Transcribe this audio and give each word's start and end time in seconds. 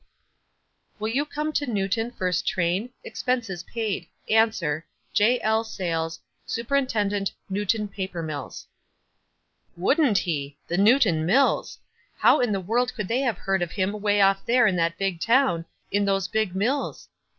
78 0.97 1.01
WISE 1.01 1.09
A2\ 1.09 1.13
T 1.13 1.13
D 1.13 1.13
OTHERWISE. 1.13 1.13
"Will 1.13 1.15
you 1.15 1.25
come 1.31 1.53
to 1.53 1.71
Newton 1.71 2.11
first 2.17 2.47
train? 2.47 2.89
Ex 3.05 3.21
penses 3.21 3.63
paid. 3.71 4.07
Answer. 4.31 4.85
"J. 5.13 5.39
L. 5.41 5.63
Satles, 5.63 6.17
"Supt. 6.47 7.31
Newton 7.51 7.87
Paper 7.87 8.23
Mills." 8.23 8.65
Wouldn't 9.77 10.17
he! 10.17 10.57
The 10.67 10.77
Newton 10.79 11.23
Mills! 11.27 11.77
How 12.17 12.39
in 12.39 12.51
the 12.51 12.59
world 12.59 12.95
con 12.95 13.03
Id 13.05 13.09
they 13.09 13.19
have 13.21 13.37
heard 13.37 13.61
of 13.61 13.73
him 13.73 13.93
away 13.93 14.21
off 14.21 14.43
there 14.43 14.65
in 14.65 14.75
tjiat 14.77 14.97
big 14.97 15.19
town, 15.21 15.65
in 15.91 16.05
those 16.05 16.27
big 16.27 16.55
mills? 16.55 17.07